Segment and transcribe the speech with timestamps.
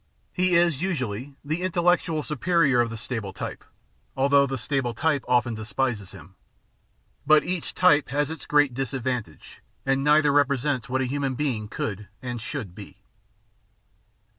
[0.33, 3.63] He is, usually, the intellectual superior of the stable type,
[4.17, 6.33] although the stable type often despises him.
[7.27, 12.07] But each type has its great disadvantage, and neither represents what a human being could
[12.19, 13.03] and should be.